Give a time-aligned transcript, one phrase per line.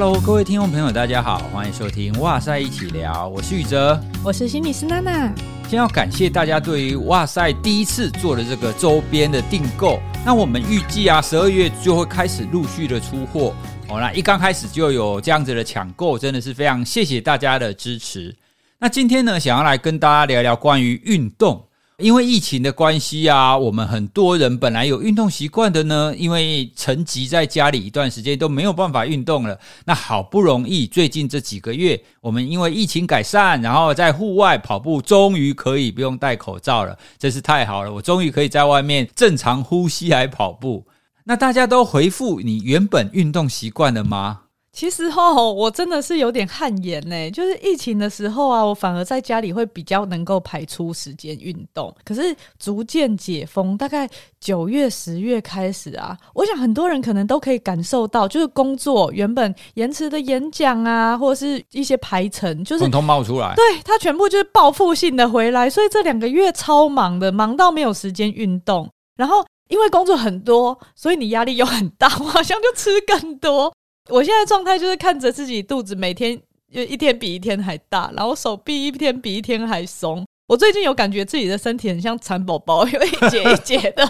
[0.00, 5.28] Hello，各位听众朋友，大家好，欢迎收听哇塞一起聊，我是宇哲，我是心理师娜娜。
[5.68, 13.52] 先要感谢大家对于哇塞第一次做的这个周边的订购，那我们预计啊，十二月就会开始陆续的出货
[13.88, 13.98] 哦。
[13.98, 18.32] 那一刚开始就有这样子的抢购，真的是非常谢谢大家的支持。
[18.78, 21.60] 那今天呢，想要来跟大家聊聊关于运动。
[22.00, 29.58] 因为疫情的关系啊，我们很多人本来有运动习惯的呢，因为沉寂在家里一段时间都没有办法运动了。
[29.84, 37.92] 那好不容易最近这几个月，我们因为疫情改善，然后在户外跑步，终于可以不用戴口罩了，真是太好了！
[37.92, 40.86] 我终于可以在外面正常呼吸来跑步。
[41.24, 44.42] 那大家都回复你原本运动习惯了吗？
[44.78, 47.28] 其实吼，我真的是有点汗颜呢。
[47.32, 51.92] 就是疫情的时候啊，我反而在家里会比较能够排出时间运动。
[52.04, 65.68] 可是逐渐解封，大概九月、十月开始啊，我想很多人可能都可以感受到，就是工作原本延迟的演讲啊，或者是一些排程，就是统统冒出来，对，它全部就是报复性的回来。
[65.68, 68.88] 所以这两个月超忙的，忙到没有时间运动。
[69.16, 73.74] 然后因为工作很多，所以你压力又很大，我好像就吃更多。
[74.08, 76.40] 我现在状态就是看着自己肚子每天
[76.72, 80.26] 就一天比一天还大，然后手臂一天比一天还松。
[80.46, 84.04] 我最近有感觉自己的身体很像蚕宝宝，有一节一节的，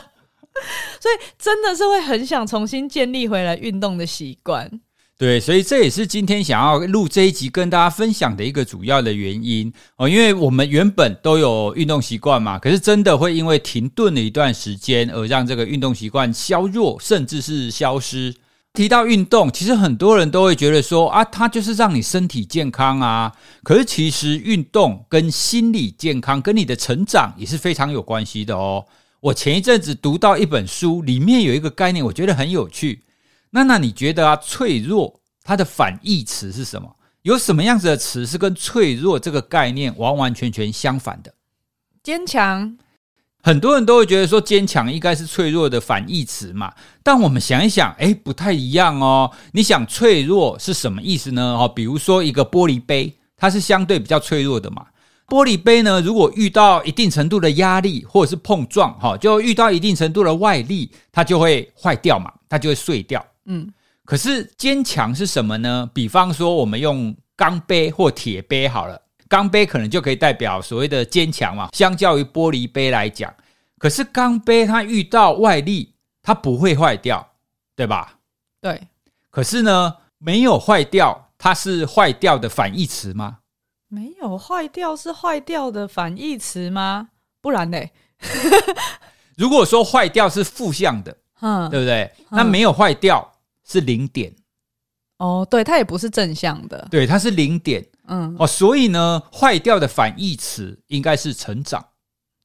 [1.01, 4.81] 所以真的是会很想重新建立回来运动的习惯。
[5.19, 18.33] 对，所以这也是今天想要录这一集跟大家分享的一个主要的原因哦，因为我们原本都有运动习惯嘛，可是真的会因为停顿了一段时间而让这个运动习惯削弱，甚至是消失。
[18.79, 23.35] 提到运动，其实很多人都会觉得说啊，它就是让你身体健康啊。
[23.65, 28.87] 可是其实运动跟心理健康、跟你的成长也是非常有关系的哦。
[29.19, 33.03] 我前一阵子读到一本书，里面有一个概念，我觉得很有趣。
[33.51, 36.89] 那那你觉得啊，脆弱它的反义词是什么？
[37.23, 41.35] 有什么样子的词是跟脆弱这个概念完完全全相反的？
[42.05, 42.79] 坚强。
[43.43, 46.73] 很多人都会觉得说坚强应该是脆弱的反义词嘛，
[47.03, 49.31] 但我们想一想，哎，不太一样哦。
[49.53, 51.57] 你想脆弱是什么意思呢？
[51.59, 54.85] 哦，比如说一个玻璃杯，它是相对比较脆弱的嘛。
[55.29, 63.25] 玻璃杯呢，如果遇到一定程度的压力或者是碰撞，哈，就遇到一定程度的外力，它就会坏掉嘛，它就会碎掉。
[63.47, 63.71] 嗯，
[64.05, 65.89] 可是坚强是什么呢？
[65.95, 69.01] 比方说我们用钢杯或铁杯好了。
[69.29, 73.33] 钢杯可能就可以代表所谓的坚强嘛，相较于玻璃杯来讲，
[73.79, 77.35] 可是钢杯它遇到外力，它不会坏掉，
[77.77, 78.19] 对吧？
[78.61, 78.89] 对。
[79.31, 83.39] 可是呢，没有坏掉，它是坏掉的反义词吗？
[83.89, 87.11] 没有坏掉是坏掉的反义词吗？
[87.41, 87.79] 不然呢？
[89.37, 92.11] 如果说坏掉是负向的，嗯，对不对？
[92.31, 93.35] 那没有坏掉
[93.65, 94.35] 是零点。
[95.19, 97.87] 哦，对，它也不是正向的，对，它是零点。
[98.09, 101.85] 嗯，哦，所以呢，坏掉的反义词应该是成长。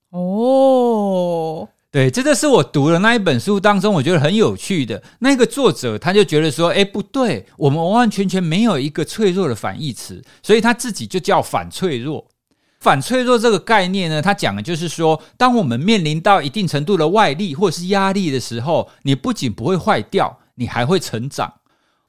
[0.09, 5.01] 哦，对，这个是我读的那一本书当中，我觉得很有趣的。
[5.19, 12.27] 那个作者他就觉得说，哎，不对，我们完完全全没有一个脆弱的反义词，所以他自己就叫反脆弱。
[12.79, 21.53] 反脆弱这个概念呢，他讲的就是说，当我们面临到一定程度的外力或者是压力的时候，你不仅不会坏掉，你还会成长。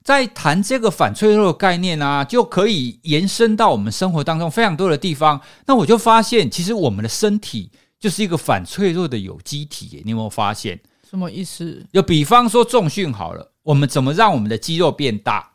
[0.04, 5.40] 在谈这个反脆弱的概念啊，就可以延伸到我们生活当中非常多的地方。
[5.64, 10.02] 那我就发现，其实我们的身体就是一个反脆弱的有机体。
[10.04, 10.78] 你有没有发现？
[11.08, 11.86] 什么意思？
[11.90, 15.52] 就比方说重训好了，我们怎么让我们的肌肉变大？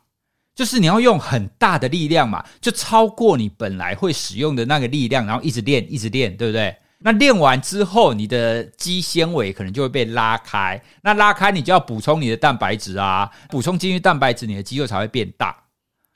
[0.52, 6.74] 就是你要用很大的力量嘛，就超过你本来会使用的那个力量，然后一直练，一直练，对不对？
[7.02, 10.80] 那练完之后，你的肌纤维可能就会被拉开。
[11.02, 15.56] 那拉开，你就要补充你的蛋白质啊，补充进去蛋白质，你的肌肉才会变大。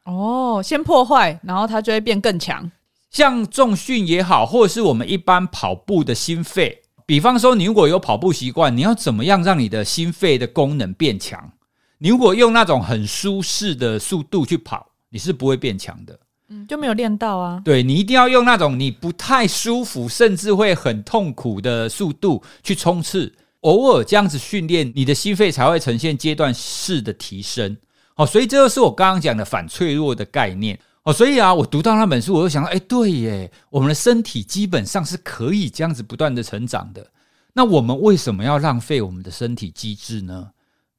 [0.05, 2.71] 哦，先破坏，然后它就会变更强。
[3.11, 11.53] 像重训也好，或者是我们一般跑步的心肺，比方说你如果有跑步习惯，你要怎么样让你的心肺的功能变强？
[11.97, 16.19] 你如果用那种很舒适的速度去跑，你是不会变强的。
[16.49, 17.61] 嗯，就没有练到啊。
[17.65, 23.33] 对，你一定要用那种你不太舒服，甚至会很痛苦的速度去冲刺。
[23.61, 27.75] 偶尔这样子训练，你的心肺才会呈现阶段式的提升。
[28.17, 30.79] 哦，所以这就是我刚刚讲的反脆弱的概念。
[31.05, 37.07] 哦，所以啊，我读到那本书，我就想到，哎，对耶，我们的身体基本上是可以这样子不断的成长的。
[37.53, 40.49] 那我们为什么要浪费我们的身体机制呢？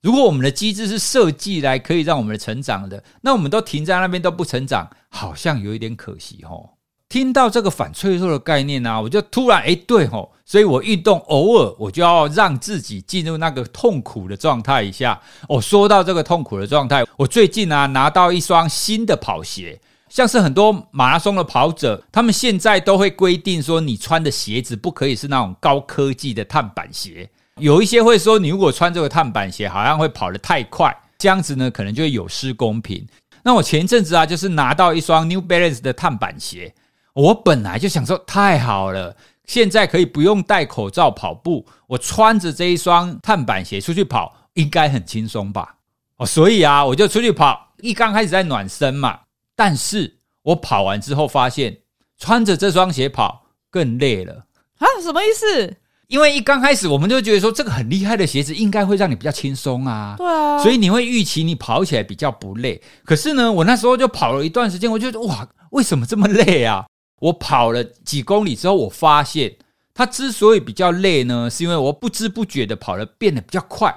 [0.06, 6.70] 如果我们的机制是设计来可以让我们的成长的，那我们都停在那边都不成长，好像有一点可惜哦。
[7.10, 15.20] 听到这个反脆弱的概念呢、啊，我就突然哎，对吼，所以我运动偶尔我就要让自己进入那个痛苦的状态一下。
[15.50, 27.28] 哦，说到这个痛苦的状态，我最近啊拿到一双新的跑鞋，像是很多马拉松的跑者，他们现在都会规定说，你穿的鞋子不可以是那种高科技的碳板鞋。
[27.62, 33.08] 有一些会说，你如果穿这个碳板鞋，好像会跑得太快，这样子呢可能就会有失公平。
[33.44, 36.74] 那我前一阵子啊，就是拿到一双 New Balance 的碳板鞋。
[37.14, 39.16] 我本来就想说太好了，
[39.46, 45.76] 现在可以不用戴口罩跑步，我穿着这一双碳板鞋出去跑，应该很轻松吧？
[46.18, 47.74] 哦，所以啊，我就出去跑。
[47.80, 49.22] 一刚开始在暖身嘛，
[49.56, 51.78] 但是我跑完之后发现，
[52.18, 54.46] 穿着这双鞋跑更累了
[54.80, 54.86] 啊？
[55.02, 55.78] 什么意思？
[56.08, 62.82] 因为一刚开始我们就觉得说，这个很厉害的鞋子应该会让你比较轻松啊，对啊，所以你会预期你跑起来比较不累。
[63.04, 66.86] 可是呢，我那时候就跑了一段时间，我觉得哇，为什么这么累啊？
[67.22, 69.56] 我跑了几公里之后，我发现
[69.94, 73.96] 它之所以比较累呢，是因为我不知不觉的跑得变得比较快。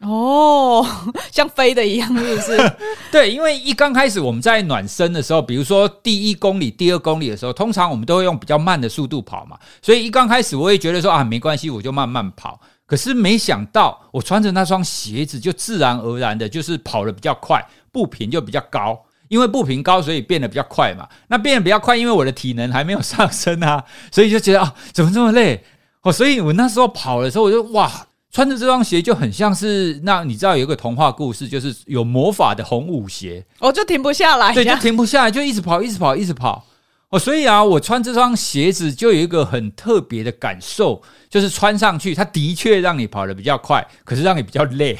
[0.00, 0.84] 哦，
[1.30, 2.72] 像飞的一样，是不是？
[3.12, 12.60] 对，因为一刚开始我们在暖身的时候，比如说第一公里、第二公里的时候，通常我们都会用比较慢的速度跑嘛，所以一刚开始我也觉得说啊，没关系，我就慢慢跑。
[12.86, 19.00] 可是没想到，我穿着那双鞋子，就自然而然的就是跑得比较快，步频就比较高。
[19.28, 21.08] 因为步频高，所以变得比较快嘛。
[21.28, 23.82] 那变得比较快，因为我的体能还没有上升啊，
[24.12, 25.64] 所以就觉得啊，怎么这么累
[26.02, 26.12] 哦？
[26.12, 27.90] 所以我那时候跑的时候，我就哇，
[28.34, 36.66] 穿着这双鞋就很像是那你知道有一个童话故事，就是有魔法的红舞鞋，我就停不下来，对，就停不下来，就一直跑，一直跑，一直跑。
[37.10, 41.00] 哦，所以啊，我穿这双鞋子就有一个很特别的感受，
[41.30, 44.98] 就是穿上去，它的确让你跑得比较快，可是让你比较累。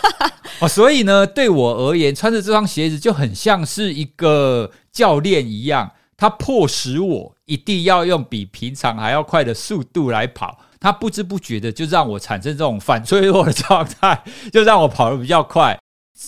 [0.60, 10.58] 哦，所以呢，对我而言，穿着这双鞋子就很像是一个教练一样，他迫使我一定要用比平常还要快的速度来跑。
[10.80, 15.78] 它不知不觉的就让我产生这种反脆弱的状态，就让我跑得比较快。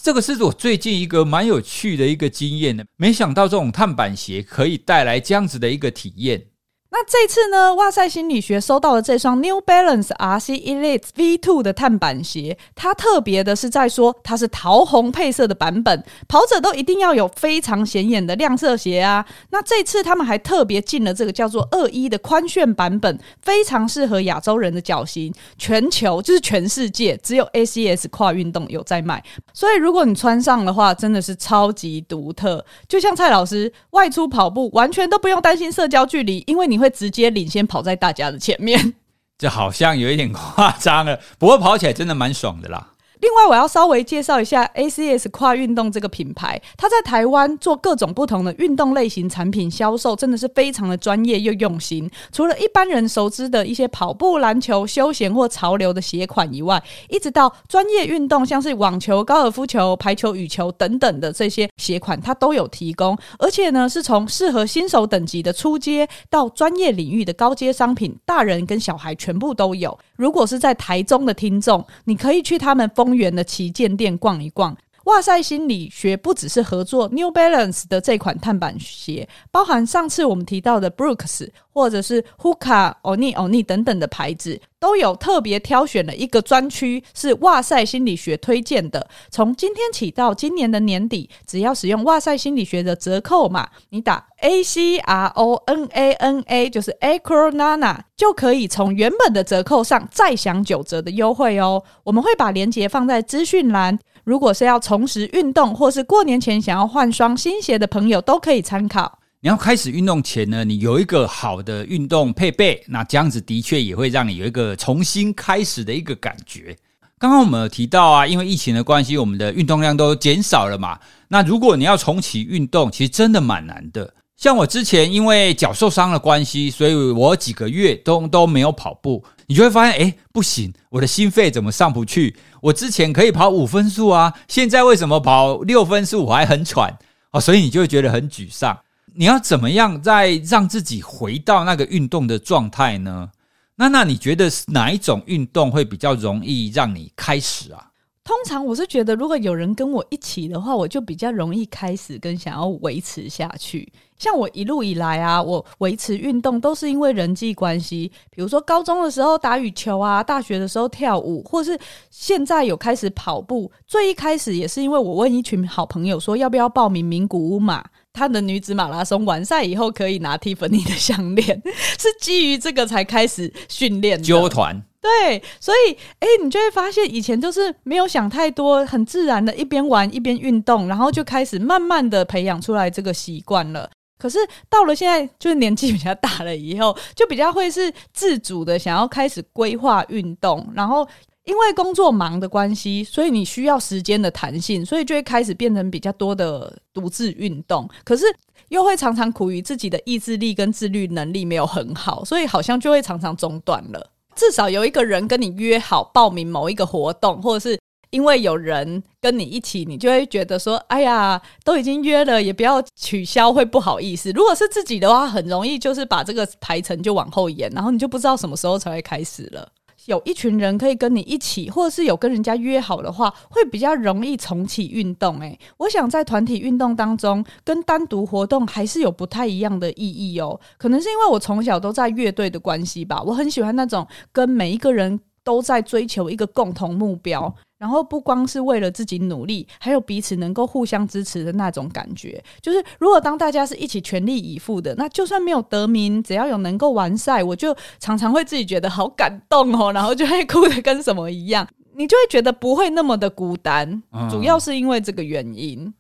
[0.03, 6.47] 这个是我最近一个蛮有趣的一个经验的，没想到这种碳板鞋可以带来这样子的一个体验。
[6.91, 19.25] 那这次呢，哇塞心理学收到了这双 New Balance RC Elite V2 的碳板鞋，它特别的是在说它是桃红配色的版本，跑者都一定要有非常显眼的亮色鞋啊。
[19.51, 32.65] 那这次他们还特别进了这个叫做二一的宽楦版本，非常适合亚洲人的脚型，全球就是全世界只有 ACS 跨运动有在卖，所以如果你穿上的话，真的是超级独特。
[32.89, 36.78] 就像蔡老师外出跑步，完全都不用担心社交距离，因为你。
[36.79, 38.95] 会直接领先跑在大家的前面，
[39.39, 41.19] 这好像有一点夸张了。
[41.39, 42.93] 不过跑起来真的蛮爽的啦。
[43.21, 52.09] 另外，我要稍微介绍一下 ACS 跨运动这个品牌，它在台湾做各种不同的运动类型产品销售，真的是非常的专业又用心。
[52.33, 63.19] 除了一般人熟知的一些跑步、篮球、休闲或潮流的鞋款以外，一直到专业运动，像是网球、高尔夫球、排球、羽球等等的这些鞋款，它都有提供。
[63.39, 69.99] 而且呢，是从适合新手等级的初阶到专业领域的高阶商品，大人跟小孩全部都有。
[70.17, 74.77] 如果是在台中的听众，你可以去他们风公园的旗舰店逛一逛。
[75.09, 89.09] 哇塞心理学不只是合作 New Balance 的这款碳板鞋，包含上次我们提到的 Brooks 或者是 Hoka、Oni、Oni 等等的牌子，都有特别挑选了一个专区，是哇塞心理学推荐的。
[89.31, 101.83] 从今天起到今年的年底，只要使用哇塞心理学的折扣码，你打 A C R O N A N A，就是 Acronana，就可以从原本的折扣上再享九折的优惠哦。
[102.05, 103.99] 我们会把链接放在资讯栏。
[104.29, 109.19] 如果是要重拾运动，或是过年前想要换双新鞋的朋友，都可以参考。
[109.41, 116.77] 你要开始运动前呢，你有一个好的运动配备，那这样子的确也会让你有一个重新开始的一个感觉。
[117.19, 120.99] 刚刚我们有提到啊，因为疫情的关系，我们的运动量都减少了嘛。
[121.29, 124.13] 那如果你要重启运动，其实真的蛮难的。
[124.39, 129.25] 像我之前因为脚受伤的关系，所以我几个月都都没有跑步。
[129.49, 132.37] 你就会发现，哎，不行，我的心肺怎么上不去？
[132.63, 136.97] 我之前可以跑五分速啊，现在为什么跑六分速我还很喘？
[137.33, 138.79] 哦，所以你就会觉得很沮丧。
[139.17, 143.31] 你要怎么样再让自己回到那个运动的状态呢？
[143.75, 147.88] 那那你觉得哪一种运动会比较容易让你开始啊？
[148.29, 153.91] 通常我是觉得，如果有人跟我一起的话，我就比较容易开始跟想要维持下去。
[154.19, 161.79] 像我一路以来啊，我维持运动都是因为人际关系，比如说高中的时候打羽球啊，大学的时候跳舞，或是
[162.11, 163.73] 现在有开始跑步。
[163.87, 167.83] 最一开始也是因为我问一群好朋友说要不要报名名古屋马。
[168.13, 171.63] 他的女子马拉松完赛以后可以拿 Tiffany 的项链，
[171.99, 174.83] 是基于这个才开始训练揪团。
[175.01, 183.89] 对，所以哎，你就会发现以前就是没有想太多，很自然的一边玩一边运动，然后就开始慢慢的培养出来这个习惯了。
[184.19, 184.39] 可是
[184.69, 191.09] 到了现在，就是年纪比较大了以后，就比较会是自主的想要开始规划运动，然后。
[191.45, 197.89] 因为工作忙的关系，所以你需要时间的弹性，所以就会开始变成比较多的独自运动。
[198.05, 198.27] 可是
[198.69, 204.11] 又会常常苦于自己的意志力跟自律能力没有很好，所以好像就会常常中断了。
[204.39, 207.77] 至少有一个人跟你约好报名某一个活动，或者是
[208.11, 219.69] 因为有人跟你一起，你就会觉得说：“哎呀，都已经约了，也不要取消，会不好意思。”如果是自己的话，很容易就是把这个排程就往后延，然后你就不知道什么时候才会开始了。
[220.09, 225.39] 有一群人可以跟你一起，或者是有跟人家约好的话，会比较容易重启运动。
[225.41, 230.59] 诶，我想在团体运动当中，跟单独活动还是有不太一样的意义哦。
[230.79, 237.55] 可能是因为我从小都在乐队的关系吧，我很喜欢那种跟每一个人都在追求一个共同目标。
[237.79, 242.43] 然后不光是为了自己努力，还有彼此能够互相支持的那种感觉。
[242.61, 251.67] 就是如果当大家是一起全力以赴的，那就算没有得名，只要有能够完赛，我就常常会自己觉得好感动哦，然后就会哭的跟什么一样。
[251.95, 255.93] 你就会觉得不会那么的孤单，主要是因为这个原因。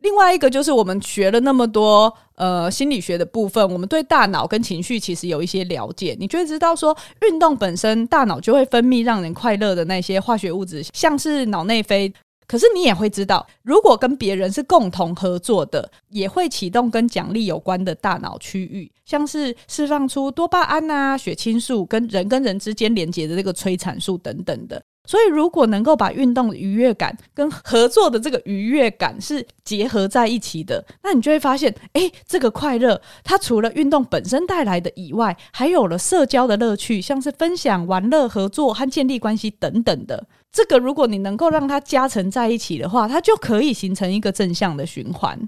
[0.00, 6.16] 另外一个就是我们学了那么多呃心理学的部分，我们对大脑跟情绪其实有一些了解。
[6.18, 12.12] 你就会知道说，运动本身大脑就会分泌让人快乐的那些化学物质，像是脑内啡。
[12.48, 24.80] 可是你也会知道，如果跟别人是共同合作的，也会启动跟奖励有关的大脑区域，像是释放出多巴胺啊、血清素，跟人跟人之间连接的这个催产素等等的。
[25.06, 40.26] 所以，如果能够把运动的愉悦感跟合作的这个愉悦感是结合在一起的，那你就会发现，诶，这个快乐它除了运动本身带来的以外，还有了社交的乐趣，像是分享、玩乐、合作和建立关系等等的。
[40.52, 45.38] 这个，如果你能够让它加成在一起的话，它就可以形成一个正向的循环。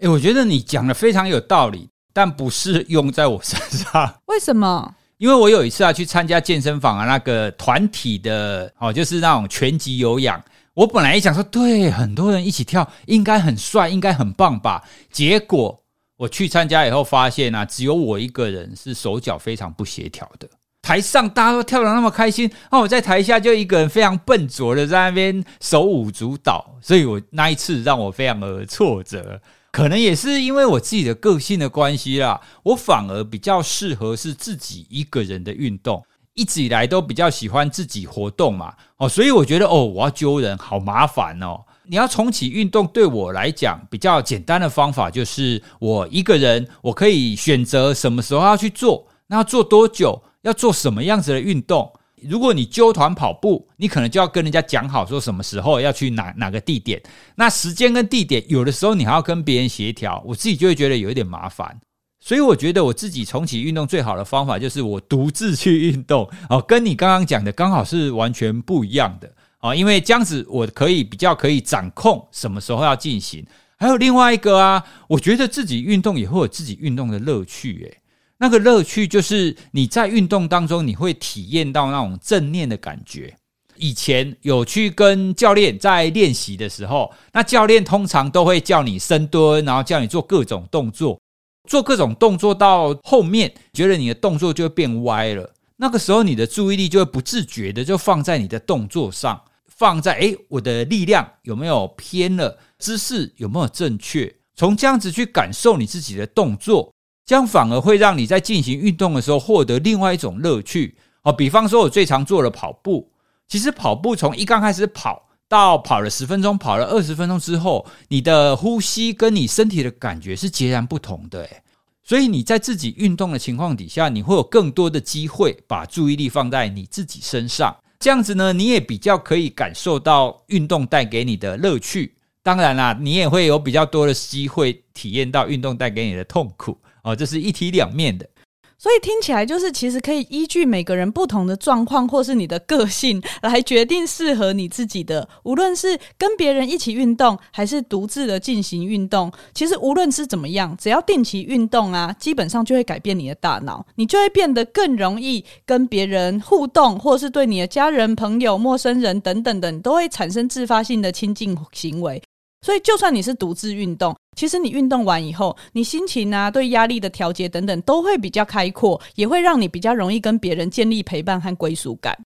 [0.00, 4.20] 诶，我觉得你讲的非常有道理，但不是用在我身上。
[4.26, 4.94] 为什么？
[5.18, 10.42] 因为我有一次啊去参加健身房啊那个团体的哦，就是那种拳击有氧。
[10.74, 14.84] 我本来也想说，对，很多人一起跳应该很帅，应该很棒吧。
[15.10, 15.82] 结果
[16.16, 20.48] 我去参加以后发现啊，只有我一个人是手脚非常不协调的。
[20.80, 26.76] 台上大家都跳得那么开心，那我在台下就一个人非常笨拙的在那边手舞足蹈。
[26.80, 29.40] 所以我那一次让我非常的挫折。
[29.78, 36.04] 可能也是因为我自己的个性的关系啦，我反而比较适合是自己一个人的运动，
[36.34, 41.60] 一直以来都比较喜欢自己活动嘛，哦，所以我觉得哦，我要揪人好麻烦哦。
[41.84, 51.88] 你要重启运动，对我来讲比较简单的方法就是我一个人，我可以选择什么时候要去做，那要做多久，要做什么样子的运动。
[52.22, 57.02] 如果你揪团跑步，你可能就要跟人家讲好，说什么时候要去哪哪个地点。
[57.36, 61.80] 那时间跟地点，有的时候你还要跟别人协调，我自己就会觉得有一点麻烦。
[62.20, 73.46] 所以我觉得我自己重启运动最好的方法就是我独自去运动哦，跟你刚刚讲的刚好是完全不一样的哦，因为这样子我可以比较可以掌控什么时候要进行。
[73.76, 77.98] 还有另外一个啊，我觉得自己运动也会有自己运动的乐趣，诶。
[78.38, 83.36] 那个乐趣就是你在运动当中，你会体验到那种正念的感觉。
[83.76, 91.20] 以前有去跟教练在练习的时候，那教练通常都会叫你深蹲，然后叫你做各种动作，
[91.68, 95.52] 做各种动作到后面，觉得你的动作就会变歪了。
[95.76, 106.92] 那个时候，你的注意力就会不自觉的就放在你的动作上，放在诶，我的力量有没有偏了，姿势有没有正确，从这样子去感受你自己的动作。
[107.28, 111.30] 这样反而会让你在进行运动的时候获得另外一种乐趣哦。
[111.30, 113.12] 比方说，我最常做的跑步，
[113.46, 121.62] 其实跑步从一刚开始跑到跑了十分钟，跑了二十分钟之后，你的呼吸跟你身体的感觉是截然不同的诶。
[122.02, 127.76] 所以你在自己运动的情况底下，你会有更多的机会把注意力放在你自己身上。
[128.00, 132.14] 这样子呢，你也比较可以感受到运动带给你的乐趣。
[132.42, 136.78] 当然啦，你也会有比较多的机会体验到运动带给你的痛苦。
[137.08, 138.28] 哦，这是一体两面的，
[138.76, 145.26] 所以听起来就是其实可以依据每个人不同的状况，或是你的个性来决定适合你自己的。
[145.44, 162.22] 无论是跟别人一起运动，还是独自的进行运动，其实无论是怎么样，只要定期运动啊，基本上就会改变你的大脑，你就会变得更容易跟别人互动，或是对你的家人、朋友、陌生人等等等，都会产生自发性的亲近行为。
[162.60, 172.18] 所以就算你是独自运动，其实你运动完以后，你心情啊、对压力的调节等等，都会比较开阔，也会让你比较容易跟别人建立陪伴和归属感。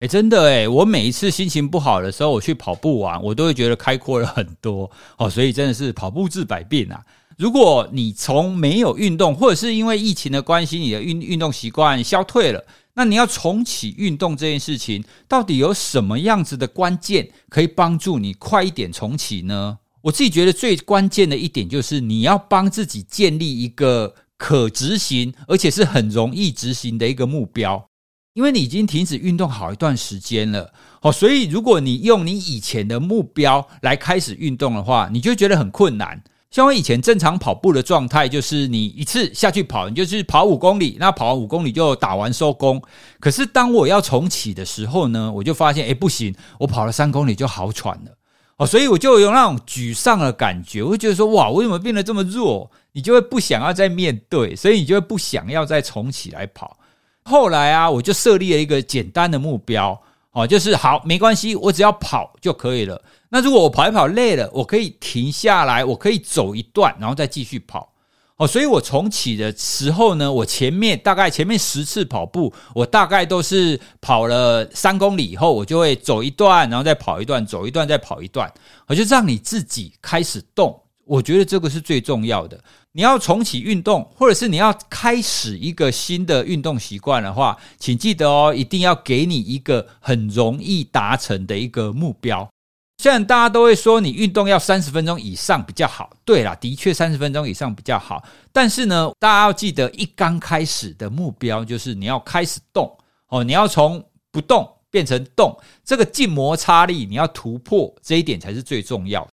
[0.00, 5.30] 哎，真的哎，我每一次心情不好的时候，我去跑步玩，我都会觉得开阔了很多哦。
[5.30, 7.00] 所以真的是跑步治百病啊！
[7.38, 12.62] 如果你从没有运动，或者是因为疫情的关系，你的运运动习惯消退了，
[12.96, 19.78] 那你要重启运动这件事情，到底有什么样子的关键可以帮助你快一点重启呢？
[20.00, 27.88] 我自己觉得最关键的一点就是，你要帮自己建立一个可执行，而且是很容易执行的一个目标。
[28.32, 30.72] 因为你已经停止运动好一段时间了，
[31.02, 36.22] 哦，所以如果你用你以前的目标来开始运动的话，你就觉得很困难。
[36.50, 42.80] 像我以前正常跑步的状态，就是你一次下去跑，你就是跑五公里，那跑完五公里就打完收工。
[43.20, 48.12] 可是当我要重启的时候呢，我就发现，哎，不行，我跑了三公里就好喘了，
[48.56, 52.70] 哦，所以我就有那种沮丧的感觉，我会觉得说，哇，我怎么变得这么弱？
[52.92, 56.78] 你就会不想要再面对，所以你就会不想要再重启来跑。
[57.24, 60.00] 后来啊，我就设立了一个简单的目标，
[60.36, 63.02] 哦，就是好，没关系，我只要跑就可以了。
[63.30, 67.90] 那如果我跑一跑累了，我可以停下来，我可以走一段，然后再继续跑。
[68.36, 78.52] 哦，所以我重启的时候呢，我前面大概前面十次跑步，我大概都是跑了三公里以后，我就会走一段，然后再跑一段，走一段再跑一段，
[78.88, 80.78] 我就让你自己开始动。
[81.06, 82.62] 我觉得这个是最重要的。
[82.96, 92.48] 你要重启运动，或者是你要开始一个新的运动习惯的话，请记得哦，一定要给你一个很容易达成的一个目标。
[92.96, 98.24] 虽然大家都会说你运动要三十分钟以上比较好，对啦，的确三十分钟以上比较好。
[98.50, 102.90] 但是呢，大家要记得，一刚开始的目标就是你要开始动
[103.28, 109.28] 哦，你要从不动变成动，这个静摩擦力你要突破，这一点才是最重要。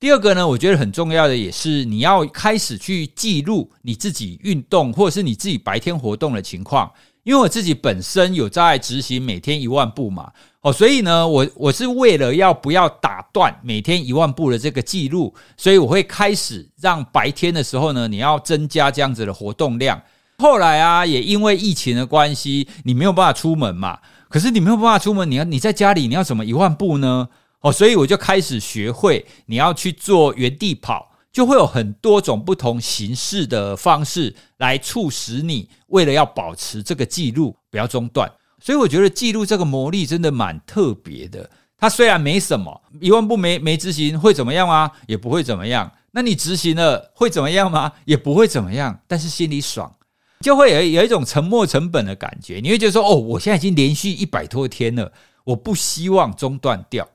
[0.00, 6.90] 第二个呢，我觉得很重要的也是你要开始去记录你自己运动或者是你自己白天活动的情况。
[7.24, 20.00] 因为我自己本身有在执行每天一万步嘛，哦，所以呢，我我是为了要不要打断每天一万步的这个记录，所以我会开始让白天的时候呢，你要增加这样子的活动量。
[20.38, 23.98] 后来啊，也因为疫情的关系，你没有办法出门嘛，
[24.30, 27.28] 可是你没有办法出门，你要你在家里你要怎么一万步呢？
[27.60, 38.30] 哦，所以我就开始学会，你要去做原地跑，就会有很多种不同形式的方式来促使你，为了要保持这个记录不要中断。
[38.60, 41.48] 所以我觉得记录这个魔力真的蛮特别的。
[41.76, 44.90] 它虽然没什么，一万步没没执行会怎么样啊？
[45.06, 45.92] 也不会怎么样。
[46.10, 47.92] 那你执行了会怎么样吗？
[48.04, 49.00] 也不会怎么样。
[49.06, 49.92] 但是心里爽，
[50.40, 52.60] 就会有有一种沉没成本的感觉。
[52.60, 55.12] 你会觉得说，哦，我现在已经连续一百多天了，
[55.44, 57.06] 我不希望中断掉。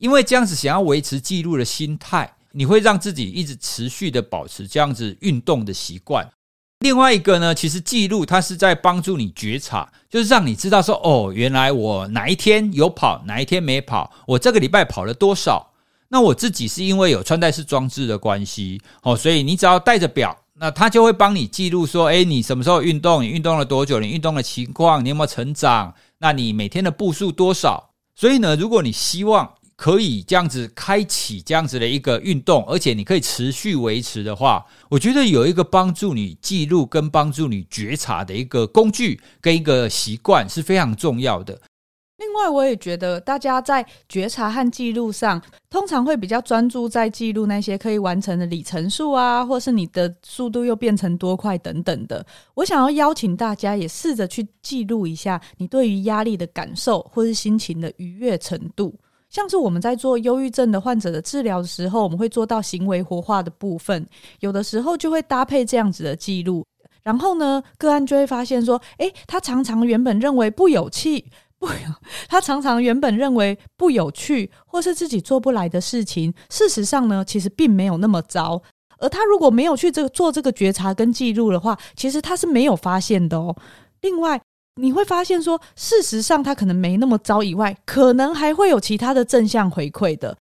[0.00, 6.26] 因为这样子想要维持记录的心态，你会让自己一直持续的保持这样子运动的习惯。
[6.80, 15.70] 另外一个呢，其实记录它是在帮助你觉察，就是让你知道说，哦，原来我哪一天有跑，哪一天没跑，我这个礼拜跑了多少。
[16.08, 27.90] 那我自己是因为有穿戴式装置的关系，哦，所以你只要带着表，那它就会帮你记录说，诶，你什么时候运动，你运动了多久，你运动的情况，你有没有成长，那你每天的步数多少。
[28.16, 41.58] 所以呢，如果你希望可以这样子开启这样子的一个运动，而且你可以持续维持的话，我觉得有一个帮助你记录跟帮助你觉察的一个工具跟一个习惯是非常重要的。
[42.18, 45.40] 另外，我也觉得大家在觉察和记录上，
[45.70, 52.22] 通常会比较专注在记录那些可以完成的里程数啊，或是你的速度又变成多快等等的。
[52.52, 58.94] 我想要邀请大家也试着去记录一下你对于压力的感受，或是心情的愉悦程度。
[59.30, 64.06] 像是我们在做忧郁症的患者的治疗的时候，我们会做到行为活化的部分，
[64.40, 66.66] 有的时候就会搭配这样子的记录。
[67.02, 71.24] 然后呢，个案就会发现说，诶，他常常原本认为不有趣，
[71.58, 71.66] 不，
[72.28, 78.60] 他常常原本认为不有趣，或是自己做不来的事情，事实上呢，其实并没有那么糟。
[78.98, 83.56] 而他如果没有去这个做这个觉察跟记录的话，其实他是没有发现的哦。
[84.02, 84.38] 另外，
[84.80, 90.36] 你会发现说，事实上他可能没那么糟，以外可能还会有其他的正向回馈的。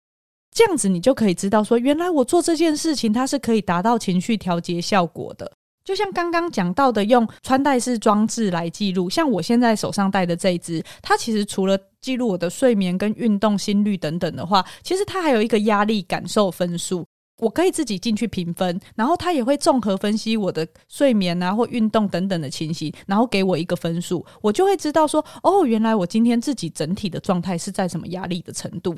[0.54, 5.50] 这样子你就可以知道说，原来我做这件事情，它是可以达到情绪调节效果的。
[5.84, 17.06] 就像刚刚讲到的，用穿戴式装置来记录，像我现在手上戴的这一支，它其实除了记录我的睡眠跟运动心率等等的话，其实它还有一个压力感受分数。
[17.38, 28.94] 我可以自己进去评分，然后他也会综合分析我的睡眠啊或运动等等的情形，然后给我一个分数，我就会知道说，哦，原来我今天自己整体的状态是在什么压力的程度。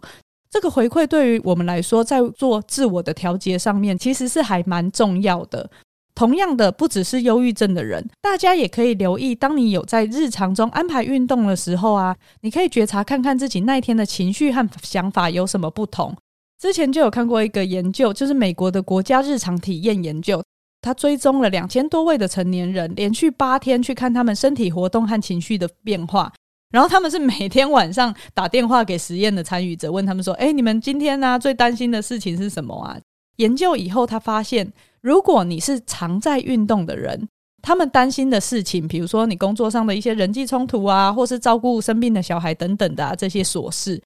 [0.50, 5.70] 这个回馈对于我们来说，在做自我的调节上面，其实是还蛮重要的。
[6.14, 16.16] 同样的，不只是忧郁症的人，大家也可以留意，当你有在日常中安排运动的时候啊，你可以觉察看看自己那一天的情绪和想法有什么不同。
[16.60, 20.42] 之前就有看过一个研究，就是美国的国家日常体验研究，
[20.82, 26.32] 他追踪了两千多位的成年人，连续八天去看他们身体活动和情绪的变化。
[26.70, 32.98] 然后他们是每天晚上打电话给实验的参与者，问他们说：“哎，你们今天呢、最担心的事情是什么啊？”
[33.36, 37.28] 研究以后，他发现，如果你是常在运动的人，
[37.62, 43.98] 他们担心的事情，比如说你工作上的一些人际冲突啊，或是照顾生病的小孩等等的、这些琐事，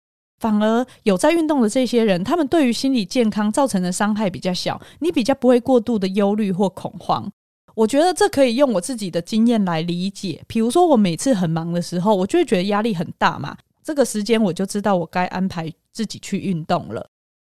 [0.42, 7.30] 反而有在运动的这些人，他们对于心理健康造成的伤害比较小，你比较不会过度的忧虑或恐慌。
[7.76, 10.42] 我觉得这可以用我自己的经验来理解。
[10.48, 17.08] 比如说，我每次很忙的时候，我就会觉得压力很大嘛，这个时间我就知道我该安排自己去运动了。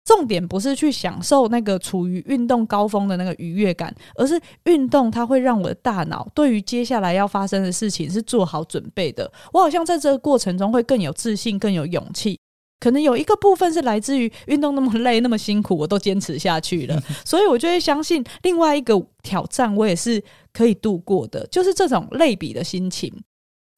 [0.06, 9.30] 重点不是去享受那个处于运动高峰的那个愉悦感，而是运动它会让我的大脑对于接下来要发生的事情是做好准备的。
[9.52, 12.37] 我好像在这个过程中会更有自信、更有勇气。
[12.80, 23.12] 可能有一个部分是来自于运动那么累、那么辛苦，我都坚持下去了， 所以我就会相信另外一个挑战我也是可以度过的，就是这种类比的心情。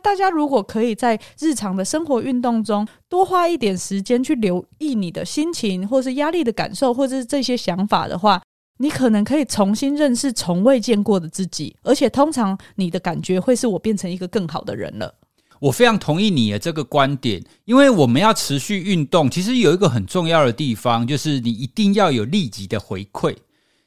[0.03, 8.41] 大家如果可以在日常的生活运动中多花一点时间去留意你的心情，或是压力的感受，或者是这些想法的话，
[8.79, 15.15] 你可能可以重新认识从未见过的自己，而且通常你的感觉会是我变成一个更好的人了。
[15.61, 23.37] 我非常同意你的这个观点，因为我们要持续运动，其实有一个很重要的地方，就是你一定要有立即的回馈。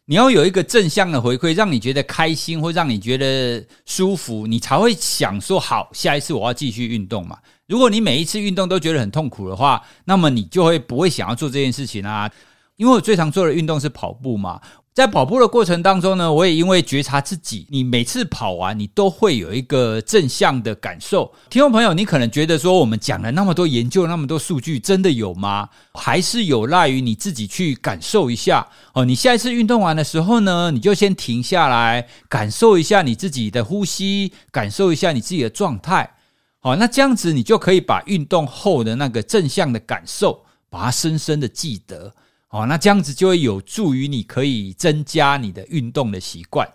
[0.05, 7.37] 你要有一个正向的回馈，让你觉得开心，或让你觉得舒服，你才会想说好，下一次我要继续运动嘛。
[7.67, 12.29] 如果你每一次运动都觉得很痛苦的话，那么你就会不会想要做这件事情啊。
[12.75, 14.59] 因为我最常做的运动是跑步嘛。
[14.93, 21.33] 在跑步的过程当中呢，我也因为觉察自己，你每次跑完，你都会有一个正向的感受。
[21.49, 25.67] 听众朋友，你可能觉得说，我们讲了那么多研究，那么多数据，真的有吗？
[25.95, 29.03] 还是有赖于你自己去感受一下哦。
[29.03, 36.17] 你下一次运动完的时候呢，你就先停下来，感受一下你自己的呼吸，感受一下你自己的状态。
[36.59, 42.13] 好，那这样子你就可以把运动后的那个正向的感受，把它深深的记得。
[42.53, 46.69] 哦，那这样子就会有助于你可以增加你的运动的习惯。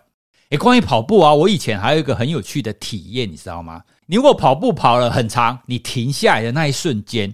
[0.49, 3.81] 诶，关于跑步啊，我以前还有一个很有趣的体验，你知道吗？
[4.05, 7.33] 你如果跑步跑了很长，你停下来的那一瞬间，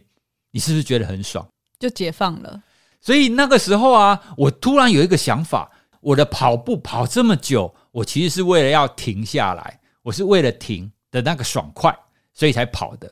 [0.52, 1.44] 你是不是觉得很爽？
[1.80, 2.62] 就解放了。
[3.02, 11.98] 所以那个时候啊，我突然有一个想法：我的跑步跑这么久，我其实是为了要停下来，我是为了停的那个爽快，
[12.32, 13.12] 所以才跑的。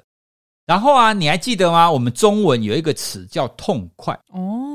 [0.67, 1.91] 然后啊，你还记得吗？
[1.91, 4.72] 我们中文有一个词叫“痛快”哦。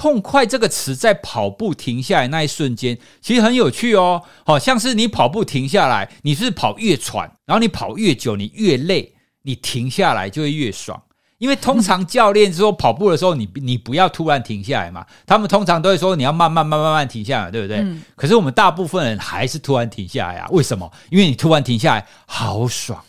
[0.00, 4.22] 痛快这个词在跑步停下来那一瞬间，其实很有趣哦。
[4.46, 10.98] 好像是你跑步停下来，你是跑越喘，然后你跑越久，你越累，你停下来就会越爽。
[11.36, 15.04] 因为通常教练说跑步的时候，你你不要突然停下来嘛。
[15.26, 17.80] 他们通常都会说你要慢慢慢慢慢停下来，对不对？
[17.80, 18.02] 嗯。
[18.16, 20.48] 可是我们大部分人还是突然停下来啊？
[20.50, 20.90] 为什么？
[21.10, 23.04] 因为你突然停下来，好爽。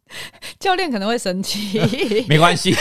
[0.58, 1.78] 教练可能会生气，
[2.26, 2.74] 没关系。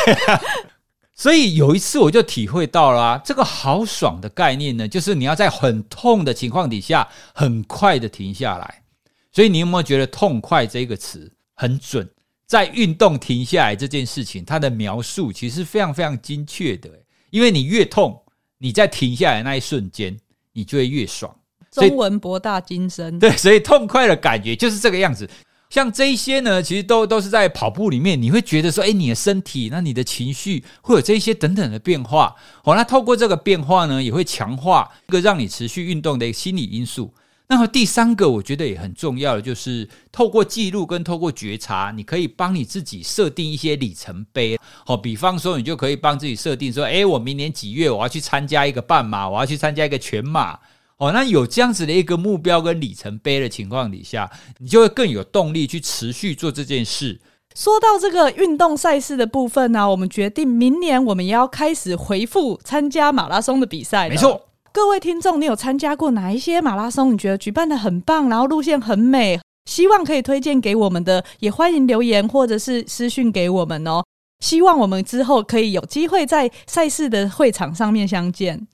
[1.19, 8.83] 所以有一次我就体会到了啊，这个好爽的概念呢，就是你要在很痛的情况底下，很快的停下来。
[9.29, 12.09] 所以你有没有觉得“痛快”这个词很准？
[12.47, 16.89] 在运动停下来这件事情，它的描述其实非常非常精确的。
[17.31, 18.23] 因为你越痛，
[18.57, 20.17] 你在停下来那一瞬间，
[20.53, 21.35] 你就会越爽。
[21.69, 25.29] 中文博大精深，对，所以痛快的感觉就是这个样子。
[25.69, 32.35] 像这一些呢，其实都都是在跑步里面，你会觉得说，哎，你的身体，那你的情绪会有这一些等等的变化。
[32.63, 37.13] 好，那透过这个变化呢，也会强化一个让你持续运动的一个心理因素。
[37.47, 44.59] 那么第三个，我觉得也很重要的，就是透过记录跟透过觉察，你可以帮你自己设定一些里程碑。
[44.85, 50.59] 好，比方说，你就可以帮自己设定说，哎，我明年几月我要去参加一个半马，我要去参加一个全马。
[50.99, 57.19] 哦，那有这样子的一个目标跟里程碑的情况底下，你就会更有动力去持续做这件事。
[57.55, 64.07] 说到这个运动赛事的部分呢、啊，我们决定明年我们也要开始回复参加马拉松的比赛。
[64.09, 67.13] 没错，各位听众，你有参加过哪一些马拉松？
[67.13, 74.03] 你觉得举办的很棒，然后路线很美，希望可以推荐给我们的，也欢迎留言或者是私讯给我们哦。
[74.43, 78.67] 希望我们之后可以有机会在赛事的会场上面相见。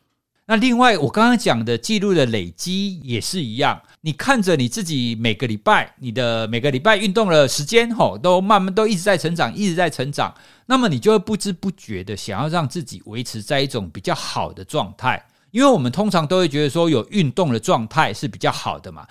[0.47, 3.81] 那另外，我刚刚讲的记录的累积也是一样。
[4.01, 10.31] 你看着你自己每个礼拜，你的每个礼拜运动的时间，吼，都慢慢都一直在成长，一直在成长。
[10.67, 19.07] 那么你就会不知不觉的想要让自己维持在一种比较好的状态，因为我们通常都会觉得说有运动的状态是比较好的嘛。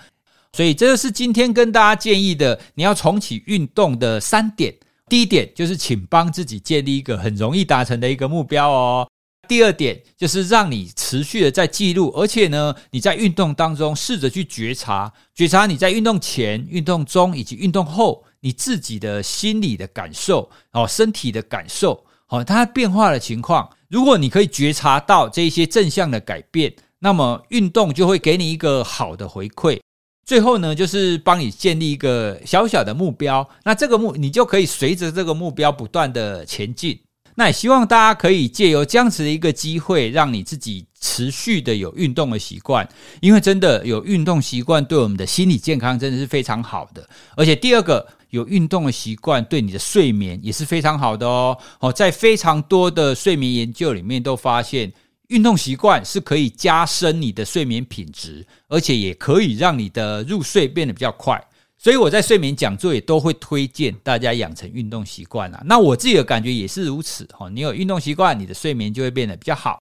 [0.53, 4.73] 所以这就是今天跟大家建议的，你要重启运动的三点。
[5.09, 9.07] 第一点就是，请帮自己建立一个很容易达成的一个目标哦。
[9.47, 23.69] 第二点就是让你持续的在记录，而且呢，你在运动当中试着去觉察，觉察你在运动前、运动中以及运动后你自己的心理的感受哦，身体的感受哦，它变化的情况。
[23.89, 29.79] 如果你可以觉察到这一些正向的改变，那么运动就会给你一个好的回馈。
[30.25, 36.99] 最后呢，就是帮你建立一个小小的目标，那这个目你就可以随着这个目标不断的前进。
[37.35, 42.87] 那也希望大家可以借由这样子的一个机会，让你自己持续的有运动的习惯，
[43.21, 47.07] 因为真的有运动习惯对我们的心理健康真的是非常好的。
[47.35, 51.57] 而且第二个，有运动的习惯对你的睡眠也是非常好的哦。
[51.79, 54.91] 哦，在非常多的睡眠研究里面都发现。
[55.29, 61.43] 运动习惯是可以加深你的睡眠品质，而且也可以让你的入睡变得比较快。
[61.77, 65.61] 所以我在睡眠讲座也都会推荐大家养成运动习惯啊。
[65.65, 67.49] 那我自己的感觉也是如此哈。
[67.49, 69.79] 你有运动习惯，你的睡眠就会变得比较好。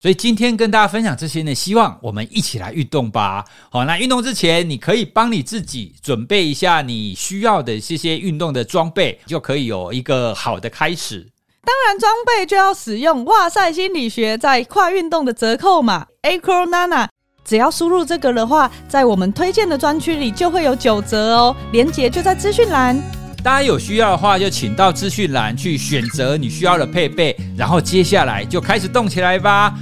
[0.00, 3.42] 所以今天跟大家分享这些呢，希望我们一起来运动吧。
[3.70, 11.26] 好，那运动之前，你可以帮你自己准备一下你需要的这些运动的装备，就可以有一个好的开始。
[11.62, 17.08] 当然，装备就要使用哇塞心理学在跨运动的折扣码 AcroNana，
[17.44, 21.54] 只要输入这个的话，在我们推荐的专区里就会有九折哦。
[21.72, 22.96] 链接就在资讯栏，
[23.42, 29.74] 大家有需要的话就请到资讯栏去选择你需要的配备，然后接下来就开始动起来吧。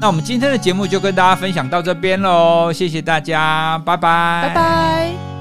[0.00, 5.33] 那我们今天的节目就跟大家分享到这边喽，谢谢大家，拜拜，拜拜。